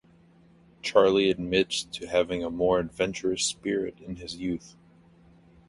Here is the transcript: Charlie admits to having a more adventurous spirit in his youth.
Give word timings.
Charlie 0.81 1.29
admits 1.29 1.83
to 1.83 2.07
having 2.07 2.43
a 2.43 2.49
more 2.49 2.79
adventurous 2.79 3.45
spirit 3.45 3.99
in 3.99 4.15
his 4.15 4.35
youth. 4.37 4.75